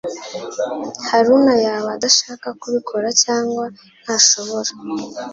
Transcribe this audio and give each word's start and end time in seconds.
Haruna 1.07 1.53
yaba 1.65 1.87
adashaka 1.97 2.47
kubikora 2.61 3.07
cyangwa 3.23 3.63
ntashobora 4.03 4.71